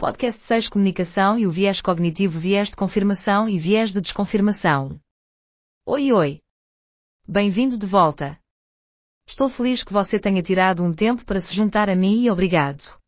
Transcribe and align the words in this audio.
Podcast 0.00 0.40
6 0.40 0.68
Comunicação 0.70 1.38
e 1.38 1.46
o 1.46 1.50
viés 1.50 1.82
cognitivo 1.82 2.38
viés 2.38 2.70
de 2.70 2.74
confirmação 2.74 3.46
e 3.46 3.58
viés 3.58 3.92
de 3.92 4.00
desconfirmação. 4.00 4.98
Oi 5.84 6.10
oi! 6.10 6.40
Bem-vindo 7.28 7.76
de 7.76 7.86
volta. 7.86 8.40
Estou 9.28 9.46
feliz 9.50 9.84
que 9.84 9.92
você 9.92 10.18
tenha 10.18 10.42
tirado 10.42 10.82
um 10.82 10.94
tempo 10.94 11.22
para 11.26 11.38
se 11.38 11.54
juntar 11.54 11.90
a 11.90 11.94
mim 11.94 12.22
e 12.22 12.30
obrigado. 12.30 12.98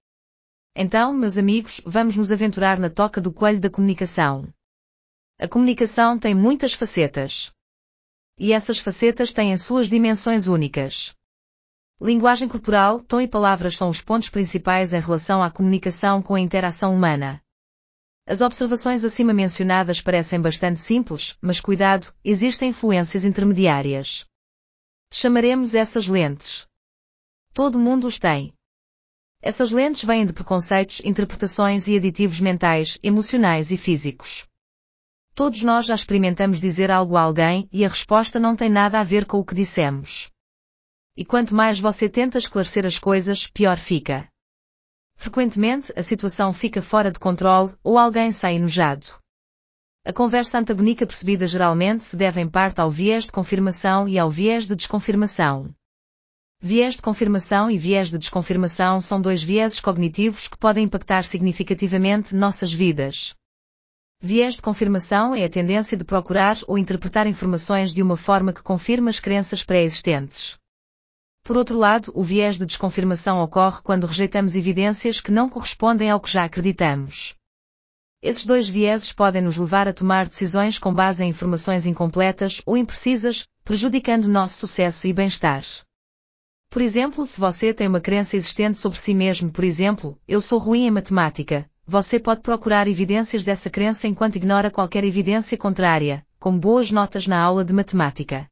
Então, 0.76 1.14
meus 1.14 1.38
amigos, 1.38 1.80
vamos 1.86 2.14
nos 2.14 2.30
aventurar 2.30 2.79
na 2.79 2.91
toca 2.91 3.22
do 3.22 3.32
coelho 3.32 3.59
da 3.59 3.70
comunicação. 3.70 4.52
A 5.38 5.48
comunicação 5.48 6.18
tem 6.18 6.34
muitas 6.34 6.74
facetas. 6.74 7.50
E 8.38 8.52
essas 8.52 8.79
facetas 8.79 9.32
têm 9.32 9.54
as 9.54 9.62
suas 9.62 9.88
dimensões 9.88 10.46
únicas. 10.46 11.16
Linguagem 12.00 12.48
corporal, 12.48 13.00
tom 13.00 13.20
e 13.20 13.29
palavras 13.29 13.77
são 13.77 13.88
os 13.88 14.00
pontos 14.00 14.29
principais 14.29 14.93
em 14.93 15.00
relação 15.00 15.43
à 15.43 15.50
comunicação 15.50 16.20
com 16.20 16.34
a 16.34 16.40
interação 16.40 16.95
humana. 16.95 17.40
As 18.26 18.40
observações 18.40 19.04
acima 19.04 19.32
mencionadas 19.32 20.00
parecem 20.00 20.40
bastante 20.40 20.81
simples, 20.81 21.36
mas 21.40 21.61
cuidado, 21.61 22.12
existem 22.25 22.70
influências 22.70 23.25
intermediárias. 23.25 24.25
Chamaremos 25.12 25.75
essas 25.75 26.07
lentes. 26.07 26.67
Todo 27.53 27.79
mundo 27.79 28.06
os 28.06 28.18
tem. 28.18 28.53
Essas 29.43 29.72
lentes 29.72 30.04
vêm 30.04 30.25
de 30.25 30.32
preconceitos, 30.32 31.03
interpretações 31.04 31.89
e 31.89 31.96
aditivos 31.96 32.41
mentais, 32.41 32.98
emocionais 33.03 33.70
e 33.70 33.77
físicos. 33.77 34.47
Todos 35.34 35.62
nós 35.62 35.86
já 35.86 35.95
experimentamos 35.95 36.61
dizer 36.61 36.91
algo 36.91 37.17
a 37.17 37.22
alguém 37.22 37.69
e 37.72 37.84
a 37.84 37.89
resposta 37.89 38.39
não 38.39 38.55
tem 38.55 38.70
nada 38.70 39.00
a 39.00 39.05
ver 39.05 39.27
com 39.27 39.39
o 39.39 39.45
que 39.45 39.55
dissemos. 39.55 40.31
E 41.16 41.25
quanto 41.25 41.55
mais 41.55 41.78
você 41.78 42.08
tenta 42.08 42.39
esclarecer 42.39 42.86
as 42.86 42.98
coisas, 42.98 43.47
pior 43.47 43.77
fica. 43.77 44.28
Frequentemente, 45.16 45.92
a 45.94 46.03
situação 46.03 46.53
fica 46.53 46.80
fora 46.80 47.11
de 47.11 47.19
controle 47.19 47.75
ou 47.83 47.98
alguém 47.98 48.33
sai 48.33 48.56
enojado. 48.56 49.06
A 50.05 50.12
conversa 50.12 50.58
antagónica 50.58 51.06
percebida 51.06 51.47
geralmente 51.47 52.03
se 52.03 52.17
deve 52.17 52.41
em 52.41 52.48
parte 52.48 52.81
ao 52.81 52.91
viés 52.91 53.25
de 53.25 53.31
confirmação 53.31 54.09
e 54.09 54.19
ao 54.19 54.31
viés 54.31 54.67
de 54.67 54.75
desconfirmação. 54.75 55.72
Viés 56.61 56.95
de 56.95 57.03
confirmação 57.03 57.70
e 57.70 57.77
viés 57.77 58.09
de 58.09 58.19
desconfirmação 58.19 59.00
são 59.00 59.20
dois 59.20 59.42
vieses 59.42 59.81
cognitivos 59.81 60.48
que 60.48 60.56
podem 60.56 60.84
impactar 60.84 61.25
significativamente 61.25 62.34
nossas 62.34 62.72
vidas. 62.72 63.34
Viés 64.20 64.55
de 64.55 64.62
confirmação 64.62 65.34
é 65.34 65.44
a 65.44 65.50
tendência 65.50 65.97
de 65.97 66.05
procurar 66.05 66.56
ou 66.67 66.78
interpretar 66.78 67.27
informações 67.27 67.92
de 67.92 68.03
uma 68.03 68.17
forma 68.17 68.53
que 68.53 68.62
confirma 68.62 69.11
as 69.11 69.20
crenças 69.20 69.62
pré-existentes. 69.62 70.56
Por 71.45 71.57
outro 71.57 71.77
lado, 71.77 72.12
o 72.15 72.23
viés 72.23 72.57
de 72.57 72.65
desconfirmação 72.65 73.43
ocorre 73.43 73.83
quando 73.83 74.07
rejeitamos 74.07 74.55
evidências 74.55 75.21
que 75.21 75.33
não 75.33 75.49
correspondem 75.49 76.09
ao 76.09 76.21
que 76.21 76.31
já 76.31 76.45
acreditamos. 76.45 77.34
Esses 78.23 78.47
dois 78.47 78.69
vieses 78.69 79.12
podem 79.12 79.43
nos 79.43 79.57
levar 79.57 79.89
a 79.89 79.93
tomar 79.93 80.29
decisões 80.29 80.79
com 80.79 80.95
base 80.95 81.25
em 81.25 81.31
informações 81.31 81.84
incompletas 81.84 82.62
ou 82.65 82.77
imprecisas, 82.77 83.45
prejudicando 83.65 84.29
nosso 84.29 84.59
sucesso 84.59 85.09
e 85.09 85.12
bem-estar. 85.12 85.65
Por 86.71 86.81
exemplo, 86.81 87.27
se 87.27 87.41
você 87.41 87.75
tem 87.75 87.89
uma 87.89 88.01
crença 88.01 88.37
existente 88.37 88.79
sobre 88.79 89.01
si 89.01 89.12
mesmo, 89.12 89.51
por 89.51 89.65
exemplo, 89.65 90.17
eu 90.29 90.41
sou 90.41 90.61
ruim 90.61 90.87
em 90.87 90.91
matemática, 90.93 91.69
você 91.84 92.21
pode 92.21 92.43
procurar 92.43 92.87
evidências 92.87 93.43
dessa 93.43 93.69
crença 93.69 94.06
enquanto 94.06 94.37
ignora 94.37 94.71
qualquer 94.71 95.03
evidência 95.03 95.59
contrária, 95.59 96.25
como 96.39 96.61
boas 96.61 96.93
notas 96.93 97.27
na 97.27 97.41
aula 97.41 97.65
de 97.65 97.73
matemática. 97.73 98.47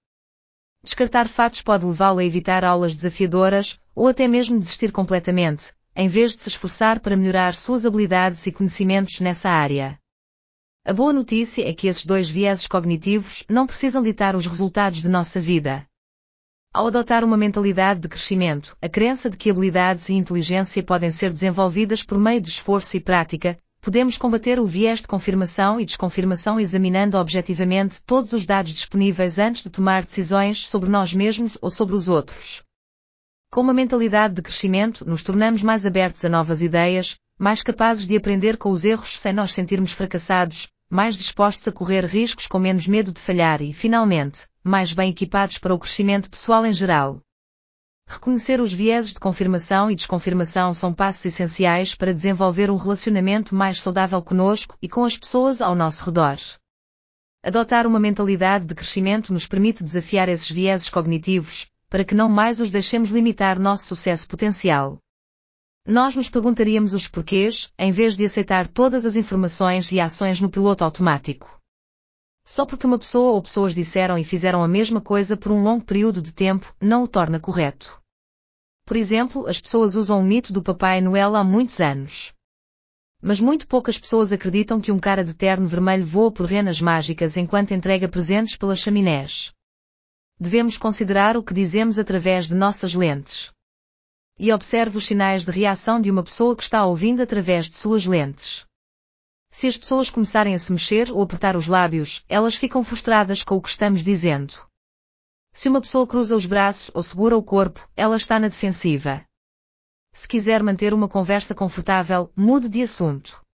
Descartar 0.82 1.28
fatos 1.28 1.60
pode 1.60 1.84
levá-lo 1.84 2.20
a 2.20 2.24
evitar 2.24 2.64
aulas 2.64 2.94
desafiadoras, 2.94 3.78
ou 3.94 4.08
até 4.08 4.26
mesmo 4.26 4.58
desistir 4.58 4.90
completamente, 4.90 5.74
em 5.94 6.08
vez 6.08 6.32
de 6.32 6.40
se 6.40 6.48
esforçar 6.48 7.00
para 7.00 7.16
melhorar 7.16 7.54
suas 7.54 7.84
habilidades 7.84 8.46
e 8.46 8.52
conhecimentos 8.52 9.20
nessa 9.20 9.50
área. 9.50 9.98
A 10.82 10.94
boa 10.94 11.12
notícia 11.12 11.68
é 11.68 11.74
que 11.74 11.86
esses 11.86 12.06
dois 12.06 12.30
vieses 12.30 12.66
cognitivos 12.66 13.44
não 13.48 13.66
precisam 13.66 14.02
ditar 14.02 14.34
os 14.34 14.46
resultados 14.46 15.02
de 15.02 15.08
nossa 15.08 15.38
vida. 15.38 15.86
Ao 16.72 16.86
adotar 16.86 17.24
uma 17.24 17.36
mentalidade 17.36 18.00
de 18.00 18.08
crescimento, 18.08 18.74
a 18.80 18.88
crença 18.88 19.28
de 19.28 19.36
que 19.36 19.50
habilidades 19.50 20.08
e 20.08 20.14
inteligência 20.14 20.82
podem 20.82 21.10
ser 21.10 21.30
desenvolvidas 21.30 22.02
por 22.02 22.18
meio 22.18 22.40
de 22.40 22.48
esforço 22.48 22.96
e 22.96 23.00
prática, 23.00 23.58
podemos 23.80 24.16
combater 24.16 24.60
o 24.60 24.66
viés 24.66 25.00
de 25.00 25.08
confirmação 25.08 25.80
e 25.80 25.84
desconfirmação 25.84 26.60
examinando 26.60 27.16
objetivamente 27.16 28.04
todos 28.04 28.32
os 28.32 28.44
dados 28.44 28.72
disponíveis 28.72 29.38
antes 29.38 29.62
de 29.62 29.70
tomar 29.70 30.04
decisões 30.04 30.68
sobre 30.68 30.90
nós 30.90 31.14
mesmos 31.14 31.56
ou 31.60 31.70
sobre 31.70 31.94
os 31.94 32.08
outros. 32.08 32.62
Com 33.50 33.62
uma 33.62 33.74
mentalidade 33.74 34.34
de 34.34 34.42
crescimento, 34.42 35.04
nos 35.08 35.22
tornamos 35.22 35.62
mais 35.62 35.84
abertos 35.84 36.24
a 36.24 36.28
novas 36.28 36.62
ideias, 36.62 37.16
mais 37.38 37.62
capazes 37.62 38.06
de 38.06 38.16
aprender 38.16 38.56
com 38.56 38.70
os 38.70 38.84
erros 38.84 39.18
sem 39.18 39.32
nós 39.32 39.52
sentirmos 39.52 39.92
fracassados, 39.92 40.68
mais 40.88 41.16
dispostos 41.16 41.66
a 41.66 41.72
correr 41.72 42.04
riscos 42.04 42.46
com 42.46 42.58
menos 42.58 42.86
medo 42.86 43.10
de 43.10 43.20
falhar 43.20 43.62
e, 43.62 43.72
finalmente, 43.72 44.46
mais 44.62 44.92
bem 44.92 45.10
equipados 45.10 45.56
para 45.56 45.74
o 45.74 45.78
crescimento 45.78 46.28
pessoal 46.28 46.66
em 46.66 46.72
geral. 46.72 47.20
Reconhecer 48.10 48.60
os 48.60 48.72
vieses 48.72 49.12
de 49.12 49.20
confirmação 49.20 49.88
e 49.88 49.94
desconfirmação 49.94 50.74
são 50.74 50.92
passos 50.92 51.26
essenciais 51.26 51.94
para 51.94 52.12
desenvolver 52.12 52.68
um 52.68 52.76
relacionamento 52.76 53.54
mais 53.54 53.80
saudável 53.80 54.20
conosco 54.20 54.76
e 54.82 54.88
com 54.88 55.04
as 55.04 55.16
pessoas 55.16 55.60
ao 55.60 55.76
nosso 55.76 56.04
redor. 56.04 56.36
Adotar 57.40 57.86
uma 57.86 58.00
mentalidade 58.00 58.66
de 58.66 58.74
crescimento 58.74 59.32
nos 59.32 59.46
permite 59.46 59.84
desafiar 59.84 60.28
esses 60.28 60.50
vieses 60.50 60.90
cognitivos, 60.90 61.68
para 61.88 62.04
que 62.04 62.16
não 62.16 62.28
mais 62.28 62.58
os 62.58 62.72
deixemos 62.72 63.10
limitar 63.10 63.60
nosso 63.60 63.86
sucesso 63.86 64.26
potencial. 64.26 64.98
Nós 65.86 66.16
nos 66.16 66.28
perguntaríamos 66.28 66.92
os 66.92 67.06
porquês, 67.06 67.70
em 67.78 67.92
vez 67.92 68.16
de 68.16 68.24
aceitar 68.24 68.66
todas 68.66 69.06
as 69.06 69.14
informações 69.14 69.92
e 69.92 70.00
ações 70.00 70.40
no 70.40 70.50
piloto 70.50 70.82
automático. 70.82 71.59
Só 72.50 72.66
porque 72.66 72.84
uma 72.84 72.98
pessoa 72.98 73.32
ou 73.32 73.42
pessoas 73.42 73.74
disseram 73.74 74.18
e 74.18 74.24
fizeram 74.24 74.60
a 74.60 74.66
mesma 74.66 75.00
coisa 75.00 75.36
por 75.36 75.52
um 75.52 75.62
longo 75.62 75.84
período 75.84 76.20
de 76.20 76.34
tempo, 76.34 76.74
não 76.80 77.04
o 77.04 77.06
torna 77.06 77.38
correto. 77.38 78.02
Por 78.84 78.96
exemplo, 78.96 79.46
as 79.46 79.60
pessoas 79.60 79.94
usam 79.94 80.18
o 80.18 80.24
mito 80.24 80.52
do 80.52 80.60
Papai 80.60 81.00
Noel 81.00 81.36
há 81.36 81.44
muitos 81.44 81.80
anos. 81.80 82.32
Mas 83.22 83.38
muito 83.38 83.68
poucas 83.68 83.96
pessoas 83.96 84.32
acreditam 84.32 84.80
que 84.80 84.90
um 84.90 84.98
cara 84.98 85.22
de 85.22 85.34
terno 85.34 85.68
vermelho 85.68 86.04
voa 86.04 86.32
por 86.32 86.46
renas 86.46 86.80
mágicas 86.80 87.36
enquanto 87.36 87.70
entrega 87.70 88.08
presentes 88.08 88.56
pelas 88.56 88.80
chaminés 88.80 89.52
devemos 90.40 90.78
considerar 90.78 91.36
o 91.36 91.42
que 91.42 91.52
dizemos 91.52 91.98
através 91.98 92.48
de 92.48 92.54
nossas 92.54 92.94
lentes. 92.94 93.52
E 94.38 94.50
observe 94.50 94.96
os 94.96 95.04
sinais 95.04 95.44
de 95.44 95.50
reação 95.50 96.00
de 96.00 96.10
uma 96.10 96.22
pessoa 96.22 96.56
que 96.56 96.62
está 96.62 96.86
ouvindo 96.86 97.20
através 97.20 97.66
de 97.66 97.74
suas 97.74 98.06
lentes. 98.06 98.64
Se 99.50 99.66
as 99.66 99.76
pessoas 99.76 100.08
começarem 100.08 100.54
a 100.54 100.58
se 100.58 100.72
mexer 100.72 101.10
ou 101.10 101.20
apertar 101.22 101.56
os 101.56 101.66
lábios, 101.66 102.24
elas 102.28 102.54
ficam 102.54 102.84
frustradas 102.84 103.42
com 103.42 103.56
o 103.56 103.62
que 103.62 103.68
estamos 103.68 104.04
dizendo. 104.04 104.54
Se 105.52 105.68
uma 105.68 105.80
pessoa 105.80 106.06
cruza 106.06 106.36
os 106.36 106.46
braços 106.46 106.90
ou 106.94 107.02
segura 107.02 107.36
o 107.36 107.42
corpo, 107.42 107.88
ela 107.96 108.16
está 108.16 108.38
na 108.38 108.48
defensiva. 108.48 109.24
Se 110.12 110.28
quiser 110.28 110.62
manter 110.62 110.94
uma 110.94 111.08
conversa 111.08 111.54
confortável, 111.54 112.32
mude 112.36 112.68
de 112.68 112.82
assunto. 112.82 113.44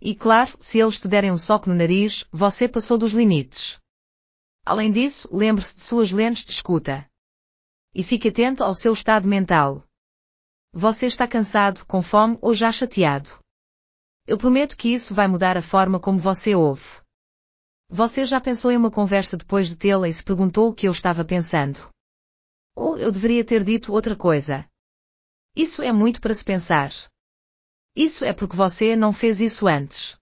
E 0.00 0.14
claro, 0.14 0.56
se 0.60 0.80
eles 0.80 0.98
te 0.98 1.06
derem 1.06 1.30
um 1.30 1.38
soco 1.38 1.68
no 1.68 1.76
nariz, 1.76 2.26
você 2.32 2.68
passou 2.68 2.98
dos 2.98 3.12
limites. 3.12 3.80
Além 4.64 4.90
disso, 4.90 5.28
lembre-se 5.32 5.76
de 5.76 5.82
suas 5.82 6.10
lentes 6.10 6.44
de 6.44 6.52
escuta. 6.52 7.08
E 7.94 8.02
fique 8.02 8.28
atento 8.28 8.64
ao 8.64 8.74
seu 8.74 8.92
estado 8.92 9.28
mental. 9.28 9.84
Você 10.72 11.06
está 11.06 11.28
cansado, 11.28 11.84
com 11.86 12.02
fome 12.02 12.38
ou 12.40 12.54
já 12.54 12.72
chateado. 12.72 13.41
Eu 14.24 14.38
prometo 14.38 14.76
que 14.76 14.88
isso 14.88 15.14
vai 15.14 15.26
mudar 15.26 15.56
a 15.56 15.62
forma 15.62 15.98
como 15.98 16.18
você 16.18 16.54
ouve. 16.54 17.00
Você 17.88 18.24
já 18.24 18.40
pensou 18.40 18.70
em 18.70 18.76
uma 18.76 18.90
conversa 18.90 19.36
depois 19.36 19.68
de 19.68 19.76
tê-la 19.76 20.08
e 20.08 20.12
se 20.12 20.22
perguntou 20.22 20.70
o 20.70 20.74
que 20.74 20.86
eu 20.86 20.92
estava 20.92 21.24
pensando? 21.24 21.90
Ou 22.74 22.96
eu 22.96 23.10
deveria 23.10 23.44
ter 23.44 23.64
dito 23.64 23.92
outra 23.92 24.14
coisa? 24.14 24.64
Isso 25.56 25.82
é 25.82 25.92
muito 25.92 26.20
para 26.20 26.34
se 26.34 26.44
pensar. 26.44 26.92
Isso 27.96 28.24
é 28.24 28.32
porque 28.32 28.56
você 28.56 28.94
não 28.94 29.12
fez 29.12 29.40
isso 29.40 29.66
antes. 29.66 30.16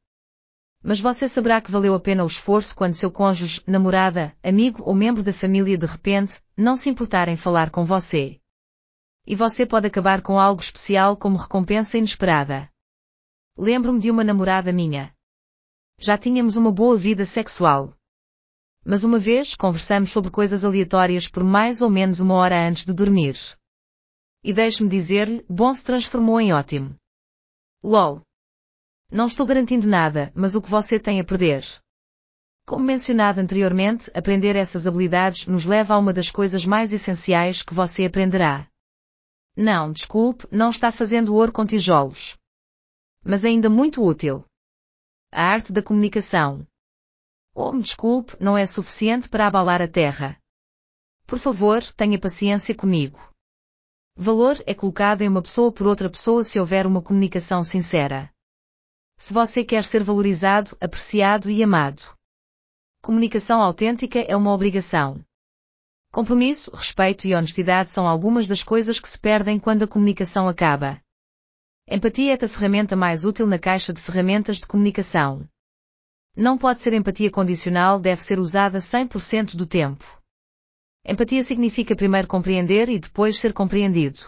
Mas 0.82 0.98
você 0.98 1.28
saberá 1.28 1.60
que 1.60 1.70
valeu 1.70 1.94
a 1.94 2.00
pena 2.00 2.24
o 2.24 2.26
esforço 2.26 2.74
quando 2.74 2.94
seu 2.94 3.12
cônjuge, 3.12 3.62
namorada, 3.66 4.34
amigo 4.42 4.82
ou 4.82 4.94
membro 4.94 5.22
da 5.22 5.32
família 5.32 5.76
de 5.76 5.86
repente, 5.86 6.42
não 6.56 6.74
se 6.74 6.88
importar 6.88 7.28
em 7.28 7.36
falar 7.36 7.70
com 7.70 7.84
você. 7.84 8.40
E 9.26 9.36
você 9.36 9.66
pode 9.66 9.86
acabar 9.86 10.22
com 10.22 10.38
algo 10.38 10.62
especial 10.62 11.18
como 11.18 11.36
recompensa 11.36 11.98
inesperada. 11.98 12.68
Lembro-me 13.62 14.00
de 14.00 14.10
uma 14.10 14.24
namorada 14.24 14.72
minha. 14.72 15.14
Já 15.98 16.16
tínhamos 16.16 16.56
uma 16.56 16.72
boa 16.72 16.96
vida 16.96 17.26
sexual. 17.26 17.94
Mas 18.82 19.04
uma 19.04 19.18
vez 19.18 19.54
conversamos 19.54 20.10
sobre 20.10 20.30
coisas 20.30 20.64
aleatórias 20.64 21.28
por 21.28 21.44
mais 21.44 21.82
ou 21.82 21.90
menos 21.90 22.20
uma 22.20 22.36
hora 22.36 22.66
antes 22.66 22.86
de 22.86 22.94
dormir. 22.94 23.36
E 24.42 24.50
deixe-me 24.54 24.88
dizer-lhe, 24.88 25.44
bom 25.46 25.74
se 25.74 25.84
transformou 25.84 26.40
em 26.40 26.54
ótimo. 26.54 26.96
LOL. 27.84 28.22
Não 29.10 29.26
estou 29.26 29.44
garantindo 29.44 29.86
nada, 29.86 30.32
mas 30.34 30.54
o 30.54 30.62
que 30.62 30.70
você 30.70 30.98
tem 30.98 31.20
a 31.20 31.24
perder. 31.24 31.62
Como 32.64 32.82
mencionado 32.82 33.42
anteriormente, 33.42 34.10
aprender 34.14 34.56
essas 34.56 34.86
habilidades 34.86 35.46
nos 35.46 35.66
leva 35.66 35.92
a 35.92 35.98
uma 35.98 36.14
das 36.14 36.30
coisas 36.30 36.64
mais 36.64 36.94
essenciais 36.94 37.62
que 37.62 37.74
você 37.74 38.06
aprenderá. 38.06 38.66
Não, 39.54 39.92
desculpe, 39.92 40.46
não 40.50 40.70
está 40.70 40.90
fazendo 40.90 41.34
ouro 41.34 41.52
com 41.52 41.66
tijolos. 41.66 42.39
Mas 43.24 43.44
ainda 43.44 43.68
muito 43.68 44.02
útil. 44.02 44.44
A 45.32 45.42
arte 45.44 45.72
da 45.72 45.82
comunicação. 45.82 46.66
Oh, 47.54 47.72
me 47.72 47.82
desculpe, 47.82 48.36
não 48.40 48.56
é 48.56 48.64
suficiente 48.66 49.28
para 49.28 49.46
abalar 49.46 49.82
a 49.82 49.88
terra. 49.88 50.38
Por 51.26 51.38
favor, 51.38 51.82
tenha 51.92 52.18
paciência 52.18 52.74
comigo. 52.74 53.18
Valor 54.16 54.62
é 54.66 54.74
colocado 54.74 55.22
em 55.22 55.28
uma 55.28 55.42
pessoa 55.42 55.72
por 55.72 55.86
outra 55.86 56.10
pessoa 56.10 56.44
se 56.44 56.58
houver 56.58 56.86
uma 56.86 57.00
comunicação 57.00 57.62
sincera. 57.62 58.30
Se 59.16 59.32
você 59.32 59.64
quer 59.64 59.84
ser 59.84 60.02
valorizado, 60.02 60.76
apreciado 60.80 61.50
e 61.50 61.62
amado. 61.62 62.02
Comunicação 63.02 63.60
autêntica 63.60 64.18
é 64.18 64.36
uma 64.36 64.52
obrigação. 64.52 65.24
Compromisso, 66.12 66.70
respeito 66.74 67.26
e 67.26 67.34
honestidade 67.34 67.90
são 67.90 68.06
algumas 68.06 68.48
das 68.48 68.62
coisas 68.62 68.98
que 68.98 69.08
se 69.08 69.18
perdem 69.18 69.58
quando 69.58 69.84
a 69.84 69.88
comunicação 69.88 70.48
acaba. 70.48 71.00
Empatia 71.92 72.38
é 72.40 72.44
a 72.44 72.48
ferramenta 72.48 72.94
mais 72.94 73.24
útil 73.24 73.48
na 73.48 73.58
caixa 73.58 73.92
de 73.92 74.00
ferramentas 74.00 74.58
de 74.58 74.66
comunicação. 74.66 75.44
Não 76.36 76.56
pode 76.56 76.80
ser 76.80 76.92
empatia 76.92 77.32
condicional, 77.32 77.98
deve 77.98 78.22
ser 78.22 78.38
usada 78.38 78.78
100% 78.78 79.56
do 79.56 79.66
tempo. 79.66 80.04
Empatia 81.04 81.42
significa 81.42 81.96
primeiro 81.96 82.28
compreender 82.28 82.88
e 82.88 82.96
depois 82.96 83.40
ser 83.40 83.52
compreendido. 83.52 84.20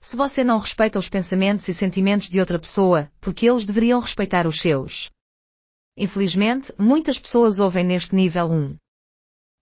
Se 0.00 0.16
você 0.16 0.42
não 0.42 0.58
respeita 0.58 0.98
os 0.98 1.10
pensamentos 1.10 1.68
e 1.68 1.74
sentimentos 1.74 2.30
de 2.30 2.40
outra 2.40 2.58
pessoa, 2.58 3.12
porque 3.20 3.50
eles 3.50 3.66
deveriam 3.66 4.00
respeitar 4.00 4.46
os 4.46 4.58
seus? 4.58 5.10
Infelizmente, 5.94 6.72
muitas 6.78 7.18
pessoas 7.18 7.58
ouvem 7.58 7.84
neste 7.84 8.14
nível 8.14 8.46
1. 8.46 8.76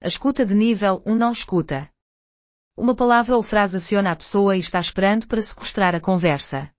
A 0.04 0.06
escuta 0.06 0.46
de 0.46 0.54
nível 0.54 1.02
1 1.04 1.16
não 1.16 1.32
escuta. 1.32 1.90
Uma 2.76 2.94
palavra 2.94 3.34
ou 3.36 3.42
frase 3.42 3.78
aciona 3.78 4.12
a 4.12 4.16
pessoa 4.16 4.56
e 4.56 4.60
está 4.60 4.78
esperando 4.78 5.26
para 5.26 5.42
sequestrar 5.42 5.92
a 5.96 6.00
conversa. 6.00 6.72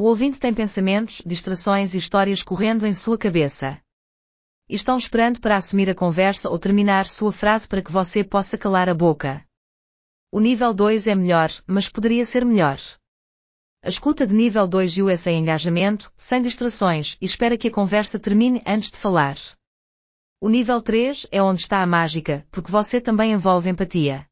O 0.00 0.04
ouvinte 0.04 0.40
tem 0.40 0.54
pensamentos, 0.54 1.20
distrações 1.26 1.92
e 1.92 1.98
histórias 1.98 2.42
correndo 2.42 2.86
em 2.86 2.94
sua 2.94 3.18
cabeça. 3.18 3.78
Estão 4.66 4.96
esperando 4.96 5.42
para 5.42 5.56
assumir 5.56 5.90
a 5.90 5.94
conversa 5.94 6.48
ou 6.48 6.58
terminar 6.58 7.04
sua 7.06 7.30
frase 7.30 7.68
para 7.68 7.82
que 7.82 7.92
você 7.92 8.24
possa 8.24 8.56
calar 8.56 8.88
a 8.88 8.94
boca. 8.94 9.44
O 10.32 10.40
nível 10.40 10.72
2 10.72 11.06
é 11.06 11.14
melhor, 11.14 11.50
mas 11.66 11.86
poderia 11.86 12.24
ser 12.24 12.46
melhor. 12.46 12.78
A 13.84 13.90
escuta 13.90 14.26
de 14.26 14.32
nível 14.32 14.66
2 14.66 14.96
e 14.96 15.02
o 15.02 15.16
sem 15.18 15.38
engajamento, 15.38 16.10
sem 16.16 16.40
distrações, 16.40 17.18
e 17.20 17.26
espera 17.26 17.58
que 17.58 17.68
a 17.68 17.70
conversa 17.70 18.18
termine 18.18 18.62
antes 18.64 18.90
de 18.90 18.96
falar. 18.96 19.36
O 20.40 20.48
nível 20.48 20.80
3 20.80 21.26
é 21.30 21.42
onde 21.42 21.60
está 21.60 21.82
a 21.82 21.86
mágica, 21.86 22.46
porque 22.50 22.72
você 22.72 23.02
também 23.02 23.32
envolve 23.32 23.68
empatia. 23.68 24.26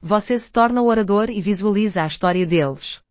Você 0.00 0.38
se 0.38 0.50
torna 0.50 0.80
o 0.80 0.86
orador 0.86 1.28
e 1.28 1.42
visualiza 1.42 2.04
a 2.04 2.06
história 2.06 2.46
deles. 2.46 3.02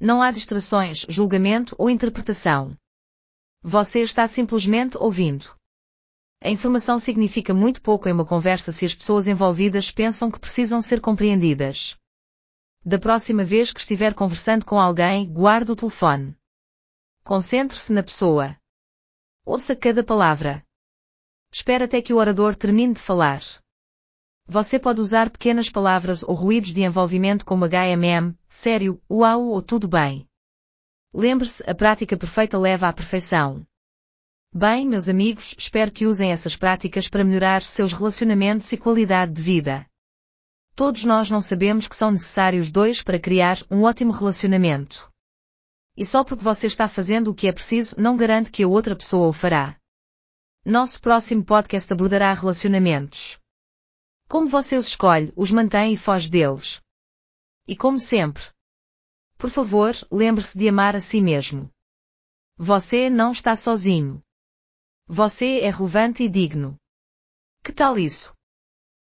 Não 0.00 0.22
há 0.22 0.30
distrações, 0.30 1.04
julgamento 1.10 1.76
ou 1.76 1.90
interpretação. 1.90 2.74
Você 3.62 4.00
está 4.00 4.26
simplesmente 4.26 4.96
ouvindo. 4.96 5.54
A 6.42 6.48
informação 6.48 6.98
significa 6.98 7.52
muito 7.52 7.82
pouco 7.82 8.08
em 8.08 8.12
uma 8.12 8.24
conversa 8.24 8.72
se 8.72 8.86
as 8.86 8.94
pessoas 8.94 9.28
envolvidas 9.28 9.90
pensam 9.90 10.30
que 10.30 10.38
precisam 10.38 10.80
ser 10.80 11.02
compreendidas. 11.02 11.98
Da 12.82 12.98
próxima 12.98 13.44
vez 13.44 13.74
que 13.74 13.80
estiver 13.80 14.14
conversando 14.14 14.64
com 14.64 14.80
alguém, 14.80 15.30
guarde 15.30 15.70
o 15.72 15.76
telefone. 15.76 16.34
Concentre-se 17.22 17.92
na 17.92 18.02
pessoa. 18.02 18.56
Ouça 19.44 19.76
cada 19.76 20.02
palavra. 20.02 20.64
Espere 21.52 21.84
até 21.84 22.00
que 22.00 22.14
o 22.14 22.16
orador 22.16 22.56
termine 22.56 22.94
de 22.94 23.00
falar. 23.00 23.42
Você 24.46 24.78
pode 24.78 25.02
usar 25.02 25.28
pequenas 25.28 25.68
palavras 25.68 26.22
ou 26.22 26.34
ruídos 26.34 26.72
de 26.72 26.80
envolvimento 26.82 27.44
como 27.44 27.66
HMM, 27.66 28.34
sério, 28.60 29.00
uau 29.10 29.46
ou 29.46 29.62
tudo 29.62 29.88
bem. 29.88 30.28
Lembre-se, 31.14 31.62
a 31.66 31.74
prática 31.74 32.14
perfeita 32.14 32.58
leva 32.58 32.88
à 32.88 32.92
perfeição. 32.92 33.66
Bem, 34.54 34.86
meus 34.86 35.08
amigos, 35.08 35.54
espero 35.56 35.90
que 35.90 36.04
usem 36.04 36.30
essas 36.30 36.56
práticas 36.56 37.08
para 37.08 37.24
melhorar 37.24 37.62
seus 37.62 37.90
relacionamentos 37.94 38.70
e 38.70 38.76
qualidade 38.76 39.32
de 39.32 39.40
vida. 39.40 39.86
Todos 40.74 41.04
nós 41.04 41.30
não 41.30 41.40
sabemos 41.40 41.88
que 41.88 41.96
são 41.96 42.10
necessários 42.10 42.70
dois 42.70 43.00
para 43.00 43.18
criar 43.18 43.58
um 43.70 43.84
ótimo 43.84 44.12
relacionamento. 44.12 45.10
E 45.96 46.04
só 46.04 46.22
porque 46.22 46.44
você 46.44 46.66
está 46.66 46.86
fazendo 46.86 47.30
o 47.30 47.34
que 47.34 47.46
é 47.46 47.52
preciso 47.52 47.98
não 47.98 48.14
garante 48.14 48.50
que 48.50 48.62
a 48.62 48.68
outra 48.68 48.94
pessoa 48.94 49.28
o 49.28 49.32
fará. 49.32 49.74
Nosso 50.66 51.00
próximo 51.00 51.42
podcast 51.42 51.90
abordará 51.90 52.30
relacionamentos. 52.34 53.38
Como 54.28 54.46
você 54.46 54.76
os 54.76 54.88
escolhe, 54.88 55.32
os 55.34 55.50
mantém 55.50 55.94
e 55.94 55.96
foge 55.96 56.28
deles. 56.28 56.78
E 57.66 57.76
como 57.76 57.98
sempre. 57.98 58.42
Por 59.36 59.50
favor, 59.50 59.94
lembre-se 60.10 60.58
de 60.58 60.68
amar 60.68 60.94
a 60.94 61.00
si 61.00 61.20
mesmo. 61.20 61.70
Você 62.56 63.08
não 63.08 63.32
está 63.32 63.56
sozinho. 63.56 64.22
Você 65.06 65.60
é 65.60 65.70
relevante 65.70 66.22
e 66.22 66.28
digno. 66.28 66.76
Que 67.64 67.72
tal 67.72 67.98
isso? 67.98 68.34